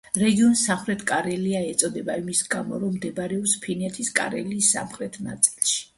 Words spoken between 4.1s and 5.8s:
კარელიის სამხრეთ ნაწილში.